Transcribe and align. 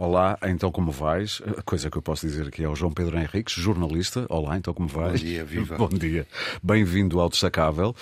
Olá, 0.00 0.38
então 0.46 0.72
como 0.72 0.90
vais? 0.90 1.42
A 1.58 1.60
coisa 1.60 1.90
que 1.90 1.98
eu 1.98 2.00
posso 2.00 2.26
dizer 2.26 2.48
aqui 2.48 2.64
é 2.64 2.68
o 2.70 2.74
João 2.74 2.90
Pedro 2.90 3.18
Henriques, 3.18 3.52
jornalista. 3.52 4.24
Olá, 4.30 4.56
então 4.56 4.72
como 4.72 4.88
vais? 4.88 5.20
Bom 5.20 5.26
dia, 5.26 5.44
viva. 5.44 5.76
Bom 5.76 5.90
dia. 5.90 6.26
Bem-vindo 6.62 7.20
ao 7.20 7.28
Destacável. 7.28 7.94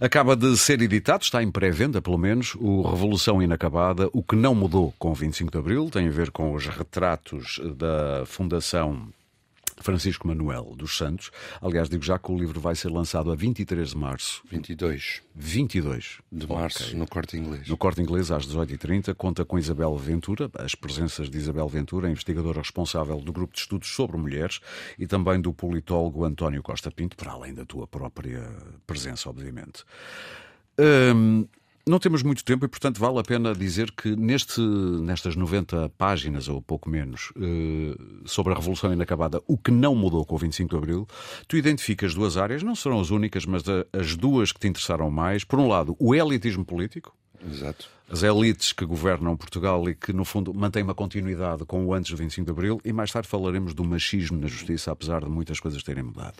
Acaba 0.00 0.36
de 0.36 0.56
ser 0.56 0.80
editado, 0.80 1.24
está 1.24 1.42
em 1.42 1.50
pré-venda 1.50 2.00
pelo 2.00 2.16
menos, 2.16 2.54
o 2.60 2.82
Revolução 2.82 3.42
Inacabada, 3.42 4.08
o 4.12 4.22
que 4.22 4.36
não 4.36 4.54
mudou 4.54 4.94
com 5.00 5.10
o 5.10 5.14
25 5.14 5.50
de 5.50 5.58
Abril, 5.58 5.90
tem 5.90 6.06
a 6.06 6.12
ver 6.12 6.30
com 6.30 6.54
os 6.54 6.68
retratos 6.68 7.60
da 7.76 8.24
Fundação 8.24 9.08
Francisco 9.80 10.26
Manuel 10.26 10.74
dos 10.76 10.96
Santos. 10.96 11.30
Aliás, 11.60 11.88
digo 11.88 12.02
já 12.02 12.18
que 12.18 12.30
o 12.30 12.36
livro 12.36 12.60
vai 12.60 12.74
ser 12.74 12.90
lançado 12.90 13.30
a 13.32 13.34
23 13.34 13.90
de 13.90 13.96
março. 13.96 14.42
22. 14.50 15.22
22 15.34 16.18
de 16.30 16.46
março, 16.46 16.84
okay. 16.84 16.98
no 16.98 17.06
Corte 17.06 17.36
Inglês. 17.36 17.68
No 17.68 17.76
Corte 17.76 18.00
Inglês, 18.00 18.30
às 18.30 18.46
18h30, 18.46 19.14
conta 19.14 19.44
com 19.44 19.58
Isabel 19.58 19.96
Ventura, 19.96 20.50
as 20.58 20.74
presenças 20.74 21.30
de 21.30 21.38
Isabel 21.38 21.68
Ventura, 21.68 22.10
investigadora 22.10 22.58
responsável 22.58 23.18
do 23.20 23.32
Grupo 23.32 23.54
de 23.54 23.60
Estudos 23.60 23.88
sobre 23.88 24.16
Mulheres, 24.16 24.60
e 24.98 25.06
também 25.06 25.40
do 25.40 25.52
politólogo 25.52 26.24
António 26.24 26.62
Costa 26.62 26.90
Pinto, 26.90 27.16
para 27.16 27.32
além 27.32 27.54
da 27.54 27.64
tua 27.64 27.86
própria 27.86 28.48
presença, 28.86 29.28
obviamente. 29.28 29.84
Hum, 30.78 31.46
não 31.86 31.98
temos 31.98 32.22
muito 32.22 32.44
tempo 32.44 32.64
e, 32.64 32.68
portanto, 32.68 33.00
vale 33.00 33.18
a 33.18 33.22
pena 33.22 33.54
dizer 33.54 33.90
que 33.90 34.14
neste, 34.14 34.60
nestas 34.60 35.34
90 35.34 35.88
páginas, 35.98 36.48
ou 36.48 36.62
pouco 36.62 36.88
menos, 36.88 37.32
eh, 37.36 37.96
sobre 38.24 38.52
a 38.52 38.56
Revolução 38.56 38.92
Inacabada, 38.92 39.42
o 39.46 39.58
que 39.58 39.70
não 39.70 39.94
mudou 39.94 40.24
com 40.24 40.36
o 40.36 40.38
25 40.38 40.70
de 40.70 40.76
Abril, 40.76 41.08
tu 41.48 41.56
identificas 41.56 42.14
duas 42.14 42.36
áreas, 42.36 42.62
não 42.62 42.74
serão 42.74 43.00
as 43.00 43.10
únicas, 43.10 43.44
mas 43.44 43.64
as 43.92 44.16
duas 44.16 44.52
que 44.52 44.60
te 44.60 44.68
interessaram 44.68 45.10
mais. 45.10 45.42
Por 45.42 45.58
um 45.58 45.66
lado, 45.66 45.96
o 45.98 46.14
elitismo 46.14 46.64
político. 46.64 47.14
Exato. 47.44 47.88
As 48.08 48.22
elites 48.22 48.72
que 48.72 48.84
governam 48.84 49.36
Portugal 49.36 49.88
e 49.88 49.94
que, 49.94 50.12
no 50.12 50.24
fundo, 50.24 50.54
mantêm 50.54 50.84
uma 50.84 50.94
continuidade 50.94 51.64
com 51.64 51.84
o 51.84 51.94
antes 51.94 52.12
do 52.12 52.16
25 52.16 52.44
de 52.44 52.50
Abril. 52.52 52.80
E 52.84 52.92
mais 52.92 53.10
tarde 53.10 53.26
falaremos 53.26 53.74
do 53.74 53.82
machismo 53.82 54.38
na 54.38 54.46
justiça, 54.46 54.92
apesar 54.92 55.24
de 55.24 55.30
muitas 55.30 55.58
coisas 55.58 55.82
terem 55.82 56.04
mudado. 56.04 56.36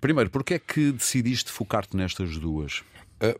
Primeiro, 0.00 0.30
porquê 0.30 0.54
é 0.54 0.58
que 0.58 0.90
decidiste 0.90 1.52
focar-te 1.52 1.96
nestas 1.96 2.36
duas? 2.36 2.82
Ah, 3.20 3.34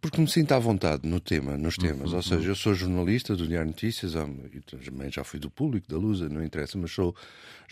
porque 0.00 0.20
me 0.20 0.28
sinto 0.28 0.52
à 0.52 0.58
vontade 0.58 1.08
no 1.08 1.20
tema, 1.20 1.56
nos 1.56 1.76
temas. 1.76 2.12
Ou 2.12 2.22
seja, 2.22 2.50
eu 2.50 2.54
sou 2.54 2.74
jornalista 2.74 3.34
do 3.34 3.46
Diário 3.46 3.68
Notícias, 3.68 4.12
também 4.12 5.10
já 5.10 5.24
fui 5.24 5.40
do 5.40 5.50
público, 5.50 5.88
da 5.88 5.96
Lusa, 5.96 6.28
não 6.28 6.44
interessa, 6.44 6.76
mas 6.78 6.90
sou 6.90 7.14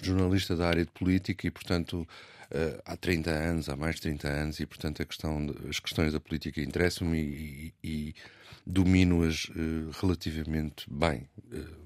jornalista 0.03 0.57
da 0.57 0.67
área 0.67 0.85
de 0.85 0.91
política 0.91 1.47
e, 1.47 1.51
portanto, 1.51 2.07
ah, 2.51 2.81
há 2.93 2.97
30 2.97 3.31
anos, 3.31 3.69
há 3.69 3.77
mais 3.77 3.97
de 3.97 4.03
30 4.03 4.29
anos, 4.29 4.61
e, 4.61 4.67
portanto, 4.67 5.03
a 5.03 5.05
questão, 5.05 5.55
as 5.69 5.79
questões 5.79 6.13
da 6.13 6.21
política 6.21 6.61
interessam-me 6.61 7.19
e, 7.19 7.75
e, 7.83 7.89
e 7.89 8.15
domino-as 8.67 9.45
uh, 9.51 9.91
relativamente 10.01 10.87
bem, 10.91 11.29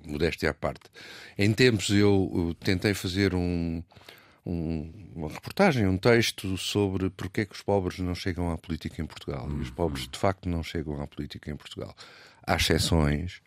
modéstia 0.06 0.50
à 0.50 0.54
parte. 0.54 0.88
Em 1.36 1.52
tempos 1.52 1.90
eu 1.90 2.56
tentei 2.60 2.94
fazer 2.94 3.34
um 3.34 3.82
um, 4.48 4.90
uma 5.14 5.28
reportagem, 5.28 5.86
um 5.86 5.98
texto 5.98 6.56
sobre 6.56 7.10
porque 7.10 7.42
é 7.42 7.44
que 7.44 7.54
os 7.54 7.62
pobres 7.62 7.98
não 7.98 8.14
chegam 8.14 8.50
à 8.50 8.56
política 8.56 9.02
em 9.02 9.06
Portugal. 9.06 9.46
E 9.50 9.60
os 9.60 9.70
pobres, 9.70 10.08
de 10.08 10.18
facto, 10.18 10.48
não 10.48 10.62
chegam 10.62 11.00
à 11.02 11.06
política 11.06 11.50
em 11.50 11.56
Portugal. 11.56 11.94
Há 12.46 12.56
exceções. 12.56 13.42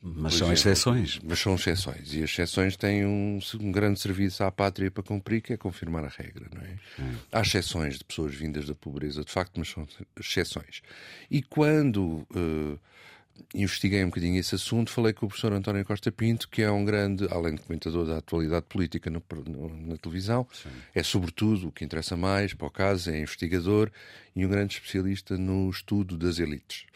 Mas 0.00 0.34
são 0.34 0.52
exceções. 0.52 1.20
Mas 1.22 1.38
são 1.38 1.54
exceções. 1.54 2.12
E 2.12 2.22
as 2.22 2.30
exceções 2.30 2.76
têm 2.76 3.04
um, 3.04 3.38
um, 3.60 3.72
grande 3.72 4.00
serviço 4.00 4.42
à 4.42 4.50
pátria 4.50 4.90
para 4.90 5.02
cumprir, 5.02 5.40
que 5.40 5.52
é 5.52 5.56
confirmar 5.56 6.04
a 6.04 6.08
regra, 6.08 6.48
não 6.52 6.60
é? 6.60 6.78
Hum. 6.98 7.14
Há 7.30 7.40
exceções 7.40 7.98
de 7.98 8.04
pessoas 8.04 8.34
vindas 8.34 8.66
da 8.66 8.74
pobreza, 8.74 9.24
de 9.24 9.30
facto, 9.30 9.58
mas 9.58 9.68
são 9.68 9.86
exceções. 10.18 10.82
E 11.30 11.42
quando. 11.42 12.26
Uh, 12.34 12.78
investiguei 13.54 14.02
um 14.02 14.08
bocadinho 14.08 14.38
esse 14.38 14.54
assunto, 14.54 14.90
falei 14.90 15.12
com 15.12 15.26
o 15.26 15.28
professor 15.28 15.52
António 15.52 15.84
Costa 15.84 16.10
Pinto, 16.10 16.48
que 16.48 16.62
é 16.62 16.70
um 16.70 16.84
grande, 16.84 17.26
além 17.30 17.54
de 17.54 17.62
comentador 17.62 18.06
da 18.06 18.18
atualidade 18.18 18.66
política 18.68 19.10
no, 19.10 19.22
no, 19.46 19.68
na 19.86 19.96
televisão, 19.96 20.46
Sim. 20.52 20.70
é 20.94 21.02
sobretudo 21.02 21.68
o 21.68 21.72
que 21.72 21.84
interessa 21.84 22.16
mais, 22.16 22.54
para 22.54 22.66
o 22.66 22.70
caso, 22.70 23.10
é 23.10 23.20
investigador 23.20 23.90
e 24.34 24.44
um 24.44 24.48
grande 24.48 24.74
especialista 24.74 25.36
no 25.36 25.68
estudo 25.70 26.16
das 26.16 26.38
elites. 26.38 26.86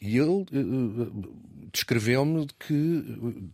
E 0.00 0.18
ele 0.18 0.44
uh, 0.52 1.32
descreveu-me 1.72 2.46
que, 2.58 2.74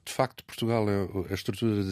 de 0.04 0.12
facto, 0.12 0.44
Portugal, 0.44 0.86
é, 0.90 1.08
a 1.30 1.34
estrutura 1.34 1.82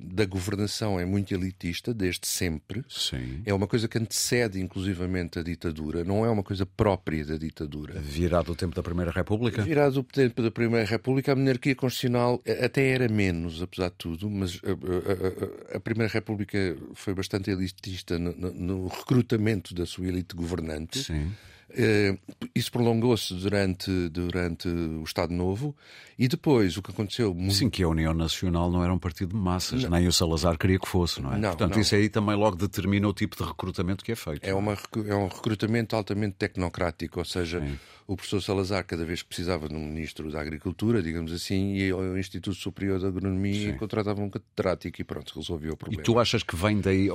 da 0.00 0.24
governação 0.24 0.98
é 0.98 1.04
muito 1.04 1.34
elitista, 1.34 1.92
desde 1.92 2.26
sempre. 2.26 2.82
Sim. 2.88 3.42
É 3.44 3.52
uma 3.52 3.66
coisa 3.66 3.86
que 3.86 3.98
antecede, 3.98 4.60
inclusivamente, 4.60 5.38
a 5.38 5.42
ditadura. 5.42 6.02
Não 6.02 6.24
é 6.24 6.30
uma 6.30 6.42
coisa 6.42 6.64
própria 6.64 7.24
da 7.24 7.36
ditadura. 7.36 8.00
Virado 8.00 8.52
o 8.52 8.56
tempo 8.56 8.74
da 8.74 8.82
Primeira 8.82 9.10
República? 9.10 9.62
Virado 9.62 10.00
o 10.00 10.04
tempo 10.04 10.42
da 10.42 10.50
Primeira 10.50 10.86
República, 10.86 11.32
a 11.32 11.36
monarquia 11.36 11.74
constitucional 11.74 12.42
até 12.62 12.88
era 12.88 13.08
menos, 13.08 13.60
apesar 13.60 13.90
de 13.90 13.96
tudo, 13.96 14.30
mas 14.30 14.60
a, 14.64 15.74
a, 15.74 15.76
a 15.76 15.80
Primeira 15.80 16.12
República 16.12 16.76
foi 16.94 17.14
bastante 17.14 17.50
elitista 17.50 18.18
no, 18.18 18.32
no, 18.32 18.52
no 18.52 18.88
recrutamento 18.88 19.74
da 19.74 19.84
sua 19.84 20.08
elite 20.08 20.34
governante. 20.34 21.02
Sim. 21.02 21.30
Uh, 21.74 22.16
isso 22.54 22.70
prolongou-se 22.70 23.34
durante, 23.34 24.08
durante 24.08 24.68
o 24.68 25.02
Estado 25.02 25.34
Novo 25.34 25.74
e 26.16 26.28
depois 26.28 26.76
o 26.76 26.82
que 26.82 26.92
aconteceu. 26.92 27.36
Sim, 27.50 27.68
que 27.68 27.82
a 27.82 27.88
União 27.88 28.14
Nacional 28.14 28.70
não 28.70 28.84
era 28.84 28.94
um 28.94 28.98
partido 28.98 29.30
de 29.30 29.36
massas, 29.36 29.82
não. 29.82 29.90
nem 29.90 30.06
o 30.06 30.12
Salazar 30.12 30.56
queria 30.56 30.78
que 30.78 30.88
fosse, 30.88 31.20
não 31.20 31.32
é? 31.32 31.38
Não, 31.38 31.48
Portanto, 31.48 31.74
não. 31.74 31.80
isso 31.80 31.94
aí 31.96 32.08
também 32.08 32.36
logo 32.36 32.56
determina 32.56 33.08
o 33.08 33.12
tipo 33.12 33.36
de 33.36 33.42
recrutamento 33.42 34.04
que 34.04 34.12
é 34.12 34.14
feito. 34.14 34.44
É, 34.44 34.54
uma, 34.54 34.78
é 35.06 35.14
um 35.16 35.26
recrutamento 35.26 35.96
altamente 35.96 36.36
tecnocrático, 36.36 37.18
ou 37.18 37.24
seja, 37.24 37.60
Sim. 37.60 37.76
o 38.06 38.14
professor 38.14 38.40
Salazar, 38.40 38.86
cada 38.86 39.04
vez 39.04 39.22
que 39.22 39.28
precisava 39.28 39.68
de 39.68 39.74
um 39.74 39.84
ministro 39.84 40.30
da 40.30 40.40
Agricultura, 40.40 41.02
digamos 41.02 41.32
assim, 41.32 41.74
ia 41.74 41.92
ao 41.92 42.16
Instituto 42.16 42.56
Superior 42.56 43.00
de 43.00 43.06
Agronomia 43.06 43.70
Sim. 43.70 43.70
e 43.70 43.72
contratava 43.72 44.20
um 44.20 44.30
catedrático 44.30 45.00
e 45.00 45.04
pronto, 45.04 45.32
resolveu 45.34 45.72
o 45.72 45.76
problema. 45.76 46.00
E 46.00 46.04
tu 46.04 46.20
achas 46.20 46.44
que 46.44 46.54
vem 46.54 46.80
daí, 46.80 47.08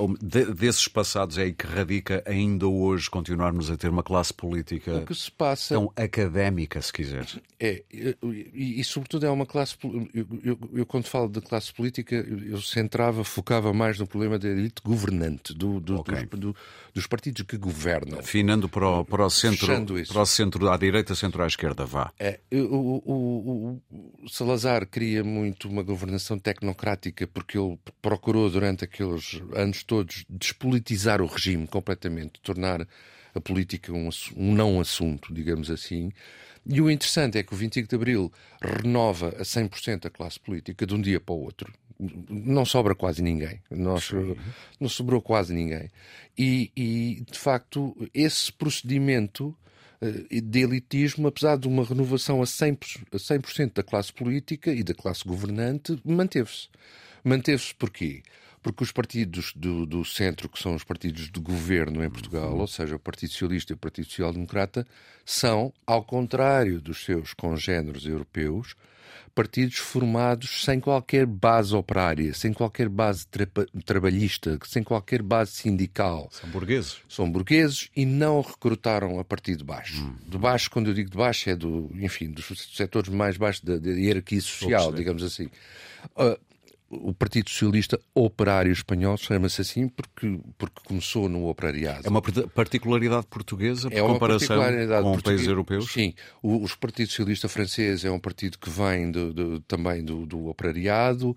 desses 0.54 0.86
passados 0.86 1.38
é 1.38 1.44
aí 1.44 1.54
que 1.54 1.66
radica 1.66 2.22
ainda 2.26 2.66
hoje 2.66 3.08
continuarmos 3.08 3.70
a 3.70 3.76
ter 3.78 3.88
uma 3.88 4.02
classe 4.02 4.34
política 4.34 4.49
o 4.50 5.06
que 5.06 5.14
se 5.14 5.30
passa... 5.30 5.74
tão 5.74 5.92
académica, 5.96 6.80
se 6.82 6.92
quiser? 6.92 7.26
É, 7.58 7.82
e, 7.92 8.80
e 8.80 8.84
sobretudo 8.84 9.26
é 9.26 9.30
uma 9.30 9.44
classe. 9.44 9.76
Eu, 10.14 10.26
eu, 10.42 10.58
eu, 10.72 10.86
quando 10.86 11.06
falo 11.06 11.28
de 11.28 11.40
classe 11.40 11.72
política, 11.72 12.14
eu 12.14 12.60
centrava, 12.60 13.22
focava 13.22 13.72
mais 13.72 13.98
no 13.98 14.06
problema 14.06 14.38
da 14.38 14.48
elite 14.48 14.80
governante, 14.82 15.52
do, 15.52 15.78
do, 15.78 16.00
okay. 16.00 16.24
dos, 16.24 16.40
do, 16.40 16.56
dos, 16.94 17.06
partidos 17.06 17.42
que 17.42 17.56
governam. 17.56 18.18
Afinando 18.18 18.68
para 18.68 18.88
o, 18.88 19.04
para 19.04 19.26
o 19.26 19.30
centro, 19.30 19.66
para 20.08 20.22
o 20.22 20.26
centro 20.26 20.70
à 20.70 20.76
direita, 20.76 21.14
centro 21.14 21.42
à 21.42 21.46
esquerda, 21.46 21.84
vá. 21.84 22.12
É, 22.18 22.40
o, 22.52 23.02
o, 23.04 23.82
o 24.22 24.28
Salazar 24.28 24.86
queria 24.86 25.22
muito 25.22 25.68
uma 25.68 25.82
governação 25.82 26.38
tecnocrática 26.38 27.26
porque 27.26 27.58
ele 27.58 27.78
procurou 28.00 28.48
durante 28.48 28.84
aqueles 28.84 29.40
anos 29.54 29.82
todos 29.82 30.24
despolitizar 30.28 31.20
o 31.20 31.26
regime 31.26 31.66
completamente, 31.66 32.40
tornar 32.40 32.86
a 33.34 33.40
política 33.40 33.92
um, 33.92 34.08
um 34.36 34.54
não 34.54 34.80
assunto, 34.80 35.32
digamos 35.32 35.70
assim. 35.70 36.12
E 36.66 36.80
o 36.80 36.90
interessante 36.90 37.38
é 37.38 37.42
que 37.42 37.54
o 37.54 37.56
25 37.56 37.88
de 37.88 37.94
Abril 37.94 38.32
renova 38.60 39.28
a 39.30 39.42
100% 39.42 40.06
a 40.06 40.10
classe 40.10 40.38
política 40.38 40.86
de 40.86 40.94
um 40.94 41.00
dia 41.00 41.18
para 41.18 41.34
o 41.34 41.40
outro. 41.40 41.72
Não 42.28 42.64
sobra 42.64 42.94
quase 42.94 43.22
ninguém. 43.22 43.60
Nós, 43.70 44.10
não 44.78 44.88
sobrou 44.88 45.20
quase 45.20 45.54
ninguém. 45.54 45.90
E, 46.36 46.70
e, 46.76 47.24
de 47.30 47.38
facto, 47.38 47.96
esse 48.14 48.52
procedimento 48.52 49.54
eh, 50.00 50.40
de 50.40 50.60
elitismo, 50.60 51.28
apesar 51.28 51.58
de 51.58 51.68
uma 51.68 51.84
renovação 51.84 52.40
a 52.40 52.46
100%, 52.46 53.06
a 53.12 53.18
100 53.18 53.68
da 53.74 53.82
classe 53.82 54.12
política 54.12 54.72
e 54.72 54.82
da 54.82 54.94
classe 54.94 55.24
governante, 55.26 56.00
manteve-se. 56.04 56.68
Manteve-se 57.22 57.74
porquê? 57.74 58.22
Porque 58.62 58.82
os 58.82 58.92
partidos 58.92 59.52
do, 59.54 59.86
do, 59.86 60.04
centro, 60.04 60.48
que 60.48 60.60
são 60.60 60.74
os 60.74 60.84
partidos 60.84 61.30
de 61.30 61.40
governo 61.40 62.04
em 62.04 62.10
Portugal, 62.10 62.56
ou 62.56 62.66
seja, 62.66 62.96
o 62.96 62.98
Partido 62.98 63.32
Socialista 63.32 63.72
e 63.72 63.74
o 63.74 63.78
Partido 63.78 64.08
Social 64.08 64.32
Democrata, 64.32 64.86
são, 65.24 65.72
ao 65.86 66.02
contrário 66.02 66.80
dos 66.80 67.04
seus 67.04 67.32
congêneros 67.32 68.06
europeus, 68.06 68.74
partidos 69.34 69.76
formados 69.76 70.64
sem 70.64 70.80
qualquer 70.80 71.24
base 71.24 71.74
operária, 71.74 72.34
sem 72.34 72.52
qualquer 72.52 72.88
base 72.88 73.26
tra 73.26 73.46
trabalhista, 73.84 74.58
sem 74.66 74.82
qualquer 74.82 75.22
base 75.22 75.52
sindical. 75.52 76.28
São 76.30 76.50
burgueses. 76.50 76.96
São 77.08 77.30
burgueses 77.30 77.88
e 77.96 78.04
não 78.04 78.40
recrutaram 78.40 79.18
a 79.18 79.24
partir 79.24 79.56
de 79.56 79.64
baixo. 79.64 80.02
Hum. 80.02 80.16
De 80.26 80.36
baixo, 80.36 80.70
quando 80.70 80.88
eu 80.88 80.94
digo 80.94 81.10
de 81.10 81.16
baixo, 81.16 81.48
é 81.48 81.56
do, 81.56 81.90
enfim, 81.94 82.30
dos 82.30 82.46
setores 82.74 83.08
mais 83.08 83.36
baixos 83.36 83.62
da, 83.62 83.78
da 83.78 83.90
hierarquia 83.90 84.40
social, 84.40 84.92
digamos 84.92 85.22
assim. 85.22 85.48
Uh, 86.16 86.38
o 86.90 87.14
Partido 87.14 87.48
Socialista 87.48 88.00
Operário 88.12 88.72
Espanhol 88.72 89.16
chama-se 89.16 89.60
assim 89.60 89.88
porque, 89.88 90.40
porque 90.58 90.80
começou 90.84 91.28
no 91.28 91.48
operariado. 91.48 92.04
É 92.04 92.10
uma 92.10 92.20
particularidade 92.20 93.26
portuguesa 93.28 93.88
por 93.88 93.96
é 93.96 94.02
uma 94.02 94.14
comparação 94.14 94.60
com 95.02 95.16
os 95.16 95.22
países 95.22 95.46
europeus? 95.46 95.92
Sim. 95.92 96.12
O, 96.42 96.64
o 96.64 96.78
Partido 96.78 97.08
Socialista 97.08 97.48
Francês 97.48 98.04
é 98.04 98.10
um 98.10 98.18
partido 98.18 98.58
que 98.58 98.68
vem 98.68 99.12
também 99.68 100.04
do, 100.04 100.26
do 100.26 100.48
operariado. 100.48 101.36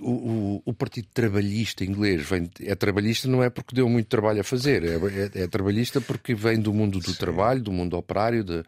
O, 0.00 0.10
o, 0.10 0.62
o, 0.66 0.74
Partido 0.74 1.06
Trabalhista 1.14 1.84
inglês 1.84 2.28
vem, 2.28 2.50
é 2.60 2.74
trabalhista 2.74 3.28
não 3.28 3.42
é 3.42 3.48
porque 3.48 3.76
deu 3.76 3.88
muito 3.88 4.08
trabalho 4.08 4.40
a 4.40 4.44
fazer, 4.44 4.82
é, 4.82 4.96
é, 4.96 5.42
é 5.44 5.46
trabalhista 5.46 6.00
porque 6.00 6.34
vem 6.34 6.60
do 6.60 6.72
mundo 6.72 6.98
do 6.98 7.12
Sim. 7.12 7.18
trabalho, 7.18 7.62
do 7.62 7.70
mundo 7.72 7.96
operário, 7.96 8.42
de, 8.42 8.64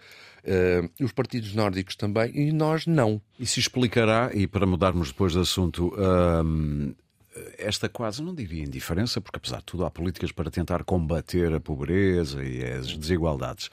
Uh, 0.47 1.03
os 1.03 1.11
partidos 1.11 1.55
nórdicos 1.55 1.97
também, 1.97 2.31
e 2.35 2.53
nós 2.53 2.87
não. 2.87 3.19
Isso 3.41 3.59
explicará, 3.59 4.31
e 4.35 4.47
para 4.47 4.67
mudarmos 4.67 5.09
depois 5.09 5.33
de 5.33 5.39
assunto, 5.39 5.89
uh, 5.95 6.95
esta 7.59 7.89
quase, 7.89 8.23
não 8.23 8.35
diria 8.35 8.63
indiferença, 8.63 9.21
porque 9.21 9.37
apesar 9.37 9.59
de 9.59 9.65
tudo 9.65 9.85
há 9.85 9.91
políticas 9.91 10.33
para 10.33 10.51
tentar 10.51 10.85
combater 10.85 11.53
a 11.53 11.61
pobreza 11.61 12.45
e 12.45 12.65
as 12.65 12.97
desigualdades. 12.97 13.71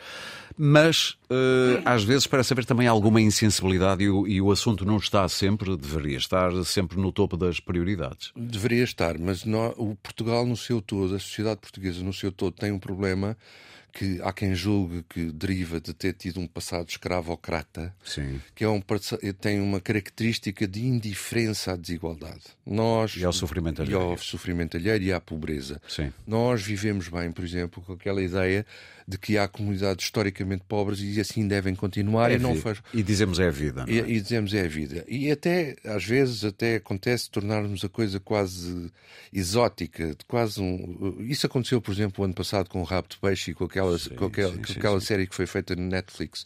Mas 0.57 1.17
uh, 1.29 1.81
às 1.85 2.03
vezes 2.03 2.27
parece 2.27 2.53
haver 2.53 2.65
também 2.65 2.87
alguma 2.87 3.21
insensibilidade 3.21 4.03
e 4.03 4.09
o, 4.09 4.27
e 4.27 4.41
o, 4.41 4.51
assunto 4.51 4.85
não 4.85 4.97
está 4.97 5.27
sempre, 5.29 5.75
deveria 5.77 6.17
estar 6.17 6.51
sempre 6.65 6.99
no 6.99 7.11
topo 7.11 7.37
das 7.37 7.59
prioridades. 7.59 8.31
Deveria 8.35 8.83
estar, 8.83 9.17
mas 9.17 9.45
não, 9.45 9.73
o 9.77 9.95
Portugal 9.95 10.45
no 10.45 10.57
seu 10.57 10.81
todo, 10.81 11.15
a 11.15 11.19
sociedade 11.19 11.61
portuguesa 11.61 12.03
no 12.03 12.13
seu 12.13 12.31
todo 12.31 12.53
tem 12.53 12.71
um 12.71 12.79
problema 12.79 13.37
que 13.91 14.21
há 14.21 14.31
quem 14.31 14.55
julgue 14.55 15.03
que 15.09 15.31
deriva 15.31 15.79
de 15.79 15.93
ter 15.93 16.13
tido 16.13 16.39
um 16.39 16.47
passado 16.47 16.87
escravocrata, 16.87 17.93
Sim. 18.03 18.39
que 18.55 18.63
é 18.63 18.69
um, 18.69 18.81
tem 19.39 19.59
uma 19.59 19.81
característica 19.81 20.67
de 20.67 20.85
indiferença 20.85 21.73
à 21.73 21.75
desigualdade. 21.75 22.41
Nós, 22.65 23.15
e 23.17 23.25
ao 23.25 23.33
sofrimento 23.33 23.81
alheio. 23.81 23.99
E 23.99 24.01
ao 24.01 24.17
sofrimento 24.17 24.77
alheio 24.77 25.01
e 25.01 25.13
à 25.13 25.19
pobreza. 25.19 25.81
Sim. 25.87 26.11
Nós 26.25 26.61
vivemos 26.61 27.07
bem, 27.07 27.31
por 27.31 27.43
exemplo, 27.43 27.83
com 27.83 27.93
aquela 27.93 28.21
ideia 28.21 28.65
de 29.11 29.17
que 29.17 29.37
há 29.37 29.45
comunidades 29.45 30.05
historicamente 30.05 30.63
pobres 30.67 31.01
e 31.01 31.19
assim 31.19 31.45
devem 31.45 31.75
continuar 31.75 32.31
é 32.31 32.35
e 32.35 32.39
não 32.39 32.55
faz... 32.55 32.81
e 32.93 33.03
dizemos 33.03 33.39
é 33.39 33.47
a 33.47 33.51
vida 33.51 33.83
é? 33.85 33.91
E, 33.91 33.97
e, 34.15 34.21
dizemos 34.21 34.53
é 34.53 34.61
a 34.61 34.67
vida. 34.67 35.03
E 35.07 35.29
até 35.29 35.75
às 35.83 36.05
vezes 36.05 36.45
até 36.45 36.77
acontece 36.77 37.29
tornarmos 37.29 37.83
a 37.83 37.89
coisa 37.89 38.19
quase 38.21 38.89
exótica 39.33 40.15
quase 40.27 40.61
um 40.61 41.17
isso 41.19 41.45
aconteceu 41.45 41.81
por 41.81 41.91
exemplo 41.91 42.21
o 42.21 42.25
ano 42.25 42.33
passado 42.33 42.69
com 42.69 42.79
o 42.79 42.85
Rabo 42.85 43.09
de 43.09 43.17
Peixe 43.17 43.51
e 43.51 43.53
com 43.53 43.65
aquela 43.65 43.99
sim, 43.99 44.15
com 44.15 44.25
aquela, 44.25 44.53
sim, 44.53 44.61
com 44.61 44.71
aquela 44.71 44.99
sim, 45.01 45.05
série 45.05 45.27
que 45.27 45.35
foi 45.35 45.45
feita 45.45 45.75
no 45.75 45.83
Netflix. 45.83 46.45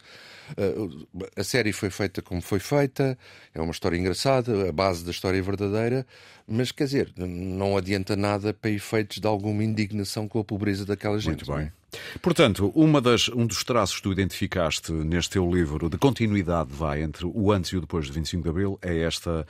Uh, 0.58 1.28
a 1.36 1.44
série 1.44 1.72
foi 1.72 1.90
feita 1.90 2.22
como 2.22 2.42
foi 2.42 2.60
feita 2.60 3.18
é 3.54 3.62
uma 3.62 3.72
história 3.72 3.98
engraçada 3.98 4.70
a 4.70 4.72
base 4.72 5.04
da 5.04 5.12
história 5.12 5.38
é 5.38 5.42
verdadeira 5.42 6.06
mas 6.48 6.72
quer 6.72 6.86
dizer 6.86 7.14
não 7.18 7.78
adianta 7.78 8.16
nada 8.16 8.54
para 8.54 8.72
efeitos 8.72 9.20
de 9.20 9.28
alguma 9.28 9.64
indignação 9.64 10.28
com 10.28 10.40
a 10.40 10.44
pobreza 10.44 10.86
daquela 10.86 11.20
gente 11.20 11.48
muito 11.48 11.54
bem 11.54 11.72
Portanto, 12.22 12.74
das, 13.02 13.30
um 13.30 13.46
dos 13.46 13.64
traços 13.64 13.98
que 13.98 14.04
tu 14.04 14.12
identificaste 14.12 14.92
neste 14.92 15.32
teu 15.32 15.50
livro 15.50 15.90
de 15.90 15.98
continuidade 15.98 16.70
vai 16.72 17.02
entre 17.02 17.26
o 17.26 17.52
antes 17.52 17.72
e 17.72 17.78
o 17.78 17.82
depois 17.82 18.06
de 18.06 18.12
25 18.14 18.44
de 18.44 18.50
Abril 18.50 18.80
é 18.82 19.00
esta 19.00 19.46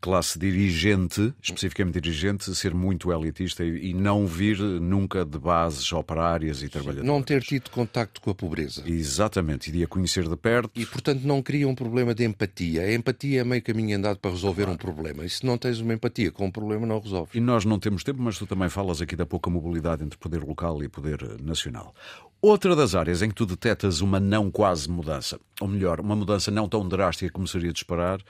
classe 0.00 0.38
dirigente, 0.38 1.32
especificamente 1.42 2.00
dirigente, 2.00 2.54
ser 2.54 2.74
muito 2.74 3.12
elitista 3.12 3.64
e, 3.64 3.90
e 3.90 3.94
não 3.94 4.26
vir 4.26 4.58
nunca 4.58 5.24
de 5.24 5.38
bases 5.38 5.92
operárias 5.92 6.62
e 6.62 6.68
trabalhadoras. 6.68 7.06
Não 7.06 7.22
ter 7.22 7.42
tido 7.42 7.70
contacto 7.70 8.20
com 8.20 8.30
a 8.30 8.34
pobreza. 8.34 8.82
Exatamente, 8.86 9.70
e 9.70 9.72
de 9.72 9.84
a 9.84 9.86
conhecer 9.86 10.28
de 10.28 10.36
perto. 10.36 10.70
E, 10.74 10.86
portanto, 10.86 11.22
não 11.22 11.42
cria 11.42 11.66
um 11.66 11.74
problema 11.74 12.14
de 12.14 12.24
empatia. 12.24 12.82
A 12.82 12.94
empatia 12.94 13.40
é 13.40 13.44
meio 13.44 13.62
caminho 13.62 13.96
andado 13.96 14.18
para 14.18 14.30
resolver 14.30 14.64
claro. 14.64 14.74
um 14.74 14.76
problema. 14.76 15.24
E 15.24 15.30
se 15.30 15.44
não 15.44 15.58
tens 15.58 15.80
uma 15.80 15.94
empatia 15.94 16.30
com 16.40 16.46
um 16.46 16.50
problema, 16.50 16.86
não 16.86 16.98
resolves. 16.98 17.34
E 17.34 17.40
nós 17.40 17.66
não 17.66 17.78
temos 17.78 18.02
tempo, 18.02 18.20
mas 18.22 18.38
tu 18.38 18.46
também 18.46 18.70
falas 18.70 19.02
aqui 19.02 19.14
da 19.14 19.26
pouca 19.26 19.50
mobilidade 19.50 20.02
entre 20.02 20.18
poder 20.18 20.42
local 20.42 20.82
e 20.82 20.88
poder 20.88 21.38
nacional. 21.42 21.94
Outra 22.40 22.74
das 22.74 22.94
áreas 22.94 23.20
em 23.20 23.28
que 23.28 23.34
tu 23.34 23.44
detectas 23.44 24.00
uma 24.00 24.18
não 24.18 24.50
quase 24.50 24.88
mudança, 24.88 25.38
ou 25.60 25.68
melhor, 25.68 26.00
uma 26.00 26.16
mudança 26.16 26.50
não 26.50 26.66
tão 26.66 26.88
drástica 26.88 27.30
como 27.30 27.46
seria 27.46 27.70
de 27.72 27.78
esperar, 27.78 28.20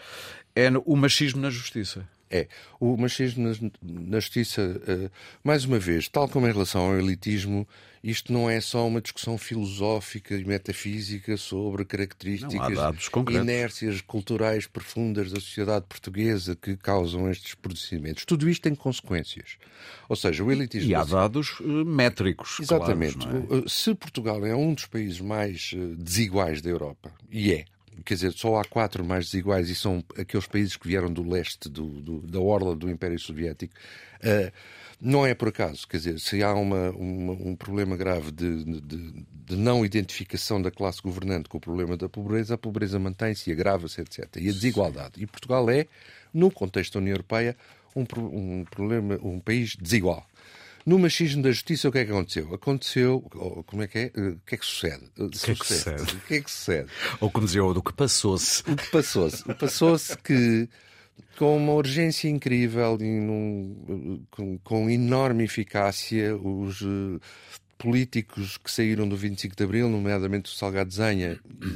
é 0.56 0.68
o 0.84 0.96
machismo 0.96 1.40
na 1.40 1.50
justiça. 1.50 2.04
É, 2.32 2.46
o 2.78 2.96
machismo 2.96 3.52
na, 3.82 4.20
justiça, 4.20 4.62
uh, 4.62 5.10
mais 5.42 5.64
uma 5.64 5.80
vez, 5.80 6.08
tal 6.08 6.28
como 6.28 6.46
em 6.46 6.52
relação 6.52 6.82
ao 6.82 6.96
elitismo, 6.96 7.66
isto 8.04 8.32
não 8.32 8.48
é 8.48 8.60
só 8.60 8.86
uma 8.86 9.00
discussão 9.00 9.36
filosófica 9.36 10.36
e 10.36 10.44
metafísica 10.44 11.36
sobre 11.36 11.84
características, 11.84 12.78
não, 12.78 13.32
inércias 13.32 14.00
culturais 14.00 14.68
profundas 14.68 15.32
da 15.32 15.40
sociedade 15.40 15.86
portuguesa 15.88 16.54
que 16.54 16.76
causam 16.76 17.28
estes 17.28 17.56
procedimentos. 17.56 18.24
Tudo 18.24 18.48
isto 18.48 18.62
tem 18.62 18.76
consequências. 18.76 19.58
Ou 20.08 20.14
seja, 20.14 20.44
o 20.44 20.52
elitismo. 20.52 20.88
E 20.88 20.94
há 20.94 21.02
dados 21.02 21.58
uh, 21.58 21.84
métricos. 21.84 22.58
Exatamente. 22.60 23.26
Claros, 23.26 23.64
é? 23.64 23.68
Se 23.68 23.92
Portugal 23.96 24.46
é 24.46 24.54
um 24.54 24.72
dos 24.72 24.86
países 24.86 25.20
mais 25.20 25.72
desiguais 25.98 26.62
da 26.62 26.70
Europa, 26.70 27.12
e 27.28 27.52
é, 27.52 27.64
quer 28.04 28.14
dizer, 28.14 28.32
só 28.32 28.60
há 28.60 28.64
quatro 28.64 29.04
mais 29.04 29.26
desiguais 29.26 29.68
e 29.68 29.74
são 29.74 30.04
aqueles 30.18 30.46
países 30.46 30.76
que 30.76 30.88
vieram 30.88 31.12
do 31.12 31.28
leste, 31.28 31.68
do, 31.68 31.86
do, 31.86 32.18
da 32.20 32.40
orla 32.40 32.74
do 32.74 32.90
Império 32.90 33.18
Soviético. 33.18 33.74
Uh, 34.22 34.52
não 35.00 35.26
é 35.26 35.32
por 35.32 35.48
acaso, 35.48 35.88
quer 35.88 35.96
dizer, 35.96 36.20
se 36.20 36.42
há 36.42 36.52
uma, 36.52 36.90
uma, 36.90 37.32
um 37.32 37.56
problema 37.56 37.96
grave 37.96 38.30
de, 38.30 38.64
de, 38.64 38.80
de, 38.80 39.56
não 39.56 39.82
identificação 39.82 40.60
da 40.60 40.70
classe 40.70 41.00
governante 41.00 41.48
com 41.48 41.56
o 41.56 41.60
problema 41.60 41.96
da 41.96 42.06
pobreza, 42.06 42.54
a 42.54 42.58
pobreza 42.58 42.98
mantém-se 42.98 43.50
agrava-se, 43.50 43.98
etc. 44.02 44.36
E 44.36 44.50
a 44.50 44.52
desigualdade. 44.52 45.14
E 45.16 45.26
Portugal 45.26 45.70
é, 45.70 45.86
no 46.34 46.50
contexto 46.50 46.94
da 46.94 46.98
União 46.98 47.14
Europeia, 47.14 47.56
um, 47.96 48.02
um, 48.02 48.64
problema, 48.64 49.18
um 49.22 49.40
país 49.40 49.74
desigual. 49.74 50.26
No 50.86 50.98
machismo 50.98 51.42
da 51.42 51.50
justiça, 51.50 51.88
o 51.88 51.92
que 51.92 51.98
é 51.98 52.04
que 52.04 52.10
aconteceu? 52.10 52.54
Aconteceu. 52.54 53.20
Como 53.66 53.82
é 53.82 53.86
que 53.86 53.98
é? 53.98 54.06
O 54.06 54.40
que 54.46 54.54
é 54.54 54.58
que 54.58 54.64
sucede? 54.64 55.04
O 55.18 55.28
que 55.28 55.50
é 55.50 55.54
que 55.54 55.66
sucede? 55.66 56.02
O 56.02 56.20
que 56.20 56.34
é 56.34 56.40
que 56.40 56.50
sucede? 56.50 56.90
Ou 57.20 57.30
como 57.30 57.46
dizia 57.46 57.64
o 57.64 57.74
do 57.74 57.82
que 57.82 57.92
passou-se. 57.92 58.62
O 58.62 58.76
que 58.76 58.90
passou-se. 58.90 59.44
Passou-se 59.54 60.16
que, 60.18 60.68
com 61.36 61.56
uma 61.56 61.72
urgência 61.72 62.28
incrível 62.28 62.96
e 63.00 63.20
num, 63.20 64.24
com, 64.30 64.58
com 64.58 64.90
enorme 64.90 65.44
eficácia, 65.44 66.36
os 66.36 66.80
uh, 66.80 67.20
políticos 67.80 68.58
que 68.58 68.70
saíram 68.70 69.08
do 69.08 69.16
25 69.16 69.56
de 69.56 69.64
Abril, 69.64 69.88
nomeadamente 69.88 70.52
o 70.52 70.54
Salgado 70.54 70.92
Zenha 70.92 71.38
e, 71.62 71.66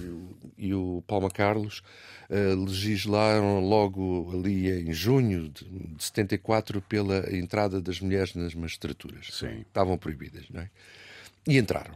e 0.65 0.75
o 0.75 1.03
Palma 1.07 1.31
Carlos, 1.31 1.83
uh, 2.31 2.65
legislaram 2.65 3.61
logo 3.61 4.31
ali 4.33 4.71
em 4.71 4.93
junho 4.93 5.51
de, 5.51 5.65
de 5.65 6.03
74 6.03 6.81
pela 6.83 7.35
entrada 7.35 7.81
das 7.81 8.01
mulheres 8.01 8.35
nas 8.35 8.55
magistraturas. 8.55 9.29
Sim. 9.31 9.61
Estavam 9.61 9.99
proibidas, 9.99 10.45
não 10.51 10.63
é? 10.63 10.71
E 11.47 11.59
entraram. 11.59 11.95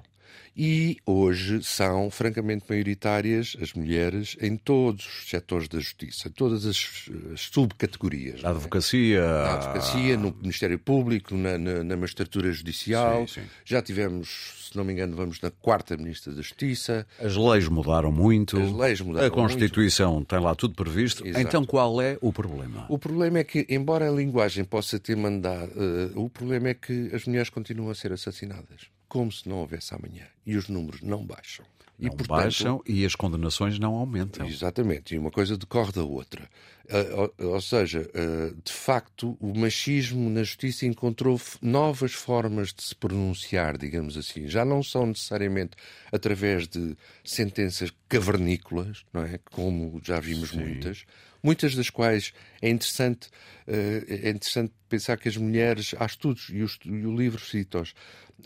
E 0.61 0.97
hoje 1.07 1.63
são 1.63 2.11
francamente 2.11 2.65
maioritárias 2.69 3.57
as 3.63 3.75
mulheres 3.75 4.37
em 4.41 4.57
todos 4.57 5.07
os 5.07 5.31
setores 5.31 5.69
da 5.69 5.79
justiça, 5.79 6.29
todas 6.29 6.67
as, 6.67 7.09
as 7.33 7.43
subcategorias. 7.43 8.43
Na 8.43 8.51
advocacia. 8.51 9.25
Na 9.25 9.55
advocacia, 9.55 10.17
no 10.17 10.35
Ministério 10.35 10.77
Público, 10.77 11.37
na, 11.37 11.57
na, 11.57 11.85
na 11.85 11.97
magistratura 11.97 12.51
judicial. 12.51 13.29
Sim, 13.29 13.43
sim. 13.43 13.47
Já 13.65 13.81
tivemos, 13.81 14.69
se 14.69 14.77
não 14.77 14.83
me 14.83 14.95
engano, 14.95 15.15
vamos 15.15 15.41
na 15.41 15.53
quarta 15.53 15.97
Ministra 15.97 16.33
da 16.33 16.43
Justiça. 16.43 17.07
As 17.21 17.37
leis 17.37 17.69
mudaram 17.69 18.11
muito. 18.11 18.59
As 18.59 18.73
leis 18.73 19.01
mudaram 19.01 19.29
A 19.29 19.31
Constituição 19.31 20.15
muito. 20.15 20.27
tem 20.27 20.41
lá 20.41 20.57
tudo 20.57 20.75
previsto. 20.75 21.25
Exato. 21.25 21.41
Então 21.41 21.65
qual 21.65 22.03
é 22.03 22.19
o 22.21 22.33
problema? 22.33 22.85
O 22.89 22.99
problema 22.99 23.39
é 23.39 23.45
que, 23.45 23.65
embora 23.69 24.09
a 24.09 24.13
linguagem 24.13 24.65
possa 24.65 24.99
ter 24.99 25.17
mandado, 25.17 25.71
uh, 25.77 26.21
o 26.21 26.29
problema 26.29 26.71
é 26.71 26.75
que 26.75 27.11
as 27.15 27.27
mulheres 27.27 27.49
continuam 27.49 27.93
a 27.93 27.95
ser 27.95 28.13
assassinadas 28.13 28.98
como 29.09 29.33
se 29.33 29.49
não 29.49 29.59
houvesse 29.59 29.95
amanhã. 29.95 30.27
E 30.45 30.57
os 30.57 30.69
números 30.69 31.01
não 31.03 31.25
baixam. 31.25 31.65
Não 31.99 32.07
e, 32.07 32.11
portanto, 32.11 32.29
baixam 32.29 32.83
e 32.87 33.05
as 33.05 33.15
condenações 33.15 33.79
não 33.79 33.95
aumentam. 33.95 34.47
Exatamente, 34.47 35.15
e 35.15 35.19
uma 35.19 35.31
coisa 35.31 35.57
decorre 35.57 35.93
da 35.93 36.05
outra. 36.05 36.49
Uh, 36.89 37.49
ou, 37.49 37.61
seja, 37.61 38.01
uh, 38.01 38.57
de 38.65 38.73
facto, 38.73 39.37
o 39.41 39.53
machismo 39.55 40.31
na 40.31 40.43
justiça 40.43 40.87
encontrou 40.87 41.39
novas 41.61 42.15
formas 42.15 42.73
de 42.73 42.83
se 42.83 42.95
pronunciar, 42.95 43.77
digamos 43.77 44.17
assim. 44.17 44.49
Já 44.49 44.65
não 44.65 44.83
são 44.83 45.07
necessariamente 45.07 45.73
através 46.11 46.67
de 46.67 46.97
sentenças 47.23 47.93
cavernícolas, 48.09 49.05
não 49.13 49.23
é? 49.23 49.39
Como 49.51 50.01
já 50.03 50.19
vimos 50.19 50.51
Sim. 50.51 50.61
muitas, 50.61 51.05
muitas 51.43 51.75
das 51.75 51.91
quais 51.91 52.33
é 52.63 52.71
interessante, 52.71 53.27
uh, 53.67 54.05
é 54.09 54.31
interessante 54.31 54.73
pensar 54.89 55.19
que 55.19 55.29
as 55.29 55.37
mulheres, 55.37 55.95
há 55.99 56.07
estudos, 56.07 56.49
e, 56.51 56.63
os, 56.63 56.79
e 56.87 57.05
o 57.05 57.15
livro 57.15 57.45
cita-os, 57.45 57.93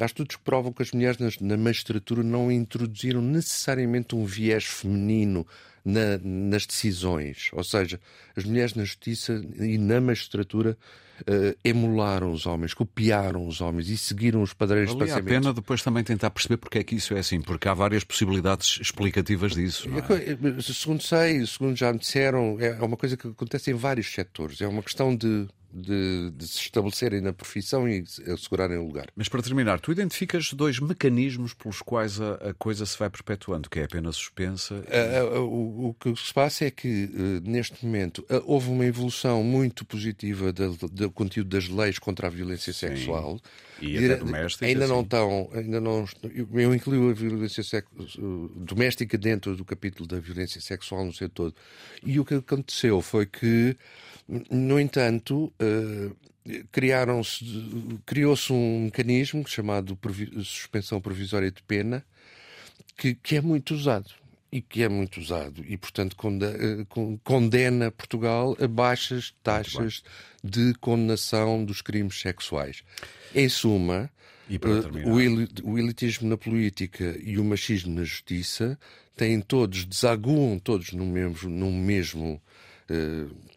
há 0.01 0.05
estudos 0.05 0.35
que 0.35 0.43
provam 0.43 0.73
que 0.73 0.83
as 0.83 0.91
mulheres 0.91 1.39
na 1.39 1.57
magistratura 1.57 2.23
não 2.23 2.51
introduziram 2.51 3.23
necessariamente 3.23 3.42
um 4.15 4.25
viés 4.25 4.65
feminino 4.65 5.47
na, 5.85 6.19
nas 6.23 6.67
decisões. 6.67 7.51
Ou 7.53 7.65
seja, 7.65 8.01
as 8.37 8.45
mulheres 8.45 8.75
na 8.75 8.85
justiça 8.85 9.45
e 9.59 9.79
na 9.79 10.01
magistratura 10.01 10.77
uh, 11.23 11.59
emularam 11.65 12.33
os 12.33 12.47
homens, 12.47 12.75
copiaram 12.75 13.47
os 13.47 13.61
homens 13.61 13.89
e 13.89 13.97
seguiram 13.97 14.43
os 14.43 14.53
padrões 14.53 14.89
Valia 14.89 14.99
de 14.99 15.05
pensamento. 15.05 15.29
a 15.29 15.41
pena 15.41 15.55
depois 15.55 15.83
também 15.83 16.05
tentar 16.05 16.31
perceber 16.31 16.57
porque 16.57 16.79
é 16.79 16.85
que 16.85 16.95
isso 16.95 17.15
é 17.15 17.19
assim, 17.19 17.41
porque 17.41 17.69
há 17.69 17.75
várias 17.75 18.05
possibilidades 18.05 18.79
explicativas 18.81 19.53
disso. 19.53 19.89
É? 19.89 20.63
Segundo 20.63 21.03
sei, 21.03 21.45
segundo 21.47 21.77
já 21.77 21.93
me 21.93 21.99
disseram, 21.99 22.59
é 22.61 22.73
uma 22.83 22.97
coisa 22.97 23.17
que 23.17 23.29
acontece 23.29 23.71
em 23.71 23.75
vários 23.75 24.13
setores. 24.13 24.61
É 24.61 24.69
uma 24.69 24.83
questão 24.83 25.15
de 25.15 25.49
de, 25.73 26.31
de, 26.31 26.47
se 26.47 26.59
estabelecerem 26.59 27.21
na 27.21 27.33
profissão 27.33 27.89
e 27.89 28.05
assegurarem 28.33 28.79
o 28.79 28.87
lugar. 28.87 29.07
Mas 29.17 29.29
para 29.29 29.43
terminar, 29.43 29.81
tu 29.81 29.93
identificas 29.93 30.53
dois 30.53 30.79
mecanismos 30.79 31.55
pelos 31.55 31.81
quais 31.81 32.21
a, 32.21 32.35
a 32.35 32.55
coisa 32.55 32.85
se 32.85 32.99
vai 32.99 33.09
perpetuando, 33.09 33.71
que 33.71 33.81
é 33.81 33.85
apenas 33.85 34.17
suspensa. 34.17 34.85
E... 34.89 35.39
o, 35.39 35.89
o, 35.89 35.97
que 35.99 36.15
se 36.17 36.33
passa 36.33 36.67
é 36.67 36.71
que, 36.71 37.05
uh, 37.05 37.49
neste 37.49 37.85
momento, 37.85 38.21
uh, 38.23 38.43
houve 38.45 38.71
uma 38.71 38.85
evolução 38.85 39.43
muito 39.43 39.85
positiva 39.85 40.53
do, 40.53 40.77
do 40.89 41.11
conteúdo 41.11 41.49
das 41.49 41.69
leis 41.69 41.99
contra 41.99 42.27
a 42.27 42.31
violência 42.31 42.73
Sim. 42.73 42.89
sexual. 42.89 43.41
E 43.81 43.97
até 43.99 44.17
doméstica. 44.17 44.67
Ainda 44.67 44.85
assim. 44.85 44.93
não 44.93 45.01
estão, 45.03 45.51
ainda 45.53 45.81
não. 45.81 46.05
Eu 46.55 46.73
incluo 46.73 47.11
a 47.11 47.13
violência 47.13 47.63
doméstica 48.55 49.19
dentro 49.19 49.57
do 49.57 49.65
capítulo 49.65 50.09
da 50.09 50.21
violência 50.21 50.61
sexual 50.61 51.05
no 51.05 51.13
seu 51.13 51.29
todo. 51.29 51.55
E 52.05 52.21
o 52.21 52.25
que 52.25 52.35
aconteceu 52.35 53.03
foi 53.03 53.27
que, 53.27 53.77
no 54.29 54.81
entanto, 54.81 55.53
uh, 55.61 56.17
criaram-se, 56.71 57.45
criou-se 58.05 58.53
um 58.53 58.85
mecanismo 58.85 59.47
chamado 59.47 59.99
suspensão 60.43 61.01
provisória 61.01 61.51
de 61.51 61.63
pena, 61.63 62.05
que, 62.97 63.15
que 63.15 63.37
é 63.37 63.41
muito 63.41 63.75
usado 63.75 64.11
e 64.51 64.61
que 64.61 64.83
é 64.83 64.89
muito 64.89 65.19
usado 65.19 65.65
e, 65.67 65.79
portanto, 65.79 66.15
eh, 66.43 66.85
condena 67.25 67.91
Portugal 67.91 68.55
a 68.61 68.69
baixas 68.69 69.35
taxas 69.43 70.03
de 70.45 70.75
condenação 70.75 71.65
dos 71.65 71.81
crimes 71.81 72.21
sexuais. 72.21 72.83
Em 73.35 73.49
suma, 73.49 74.11
o 75.65 75.79
elitismo 75.79 76.29
na 76.29 76.37
política 76.37 77.19
e 77.23 77.39
o 77.39 77.45
machismo 77.45 77.95
na 77.95 78.05
justiça 78.05 78.79
têm 79.17 79.41
todos, 79.41 79.87
desaguam 79.87 80.59
todos 80.59 80.93
no 80.93 81.07
mesmo, 81.07 81.49
num 81.49 81.73
mesmo 81.73 82.41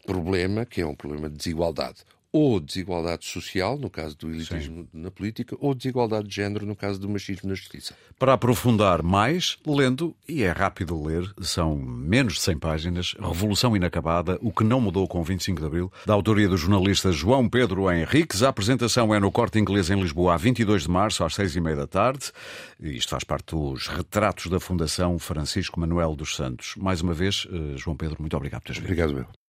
problema, 0.06 0.66
que 0.66 0.82
é 0.82 0.86
um 0.86 0.96
problema 0.96 1.30
de 1.30 1.38
desigualdade 1.38 2.04
ou 2.36 2.60
desigualdade 2.60 3.26
social, 3.26 3.78
no 3.78 3.90
caso 3.90 4.18
do 4.18 4.30
elitismo 4.30 4.82
Sim. 4.82 4.88
na 4.92 5.10
política, 5.10 5.56
ou 5.58 5.74
desigualdade 5.74 6.28
de 6.28 6.36
género, 6.36 6.66
no 6.66 6.76
caso 6.76 7.00
do 7.00 7.08
machismo 7.08 7.48
na 7.48 7.56
justiça. 7.56 7.96
Para 8.20 8.34
aprofundar 8.34 9.02
mais, 9.02 9.58
lendo, 9.66 10.14
e 10.28 10.44
é 10.44 10.52
rápido 10.52 11.02
ler, 11.02 11.34
são 11.40 11.78
menos 11.78 12.34
de 12.34 12.42
100 12.42 12.60
páginas, 12.60 13.16
Revolução 13.18 13.74
Inacabada, 13.74 14.38
o 14.42 14.52
que 14.52 14.66
não 14.66 14.82
mudou 14.82 15.08
com 15.08 15.24
25 15.24 15.62
de 15.62 15.66
Abril, 15.66 15.90
da 16.06 16.14
autoria 16.14 16.50
do 16.50 16.58
jornalista 16.58 17.10
João 17.10 17.48
Pedro 17.48 17.90
Henriques. 17.90 18.44
A 18.44 18.50
apresentação 18.50 19.16
é 19.16 19.20
no 19.20 19.32
Corte 19.32 19.58
Inglês 19.58 19.90
em 19.90 20.02
Lisboa, 20.02 20.34
a 20.34 20.38
22 20.38 20.84
de 20.84 20.90
março, 20.90 21.24
às 21.24 21.36
6 21.36 21.56
e 21.56 21.62
meia 21.62 21.78
da 21.78 21.88
tarde. 21.88 22.34
E 22.82 22.98
isto 22.98 23.12
faz 23.12 23.24
parte 23.24 23.56
dos 23.56 23.88
retratos 23.88 24.48
da 24.48 24.60
Fundação 24.60 25.18
Francisco 25.18 25.80
Manuel 25.80 26.18
dos 26.18 26.36
Santos. 26.36 26.76
Mais 26.76 27.00
uma 27.00 27.14
vez, 27.14 27.48
eh, 27.50 27.78
João 27.78 27.96
Pedro, 27.96 28.18
muito 28.20 28.36
obrigado 28.36 28.62
por 28.64 28.74
teres 28.74 28.82
Obrigado, 28.82 29.14
meu. 29.14 29.45